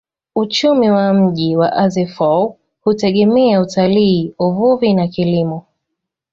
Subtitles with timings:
[0.35, 5.65] Uchumi wa mji wa Azeffou hutegemea utalii, uvuvi na kilimo.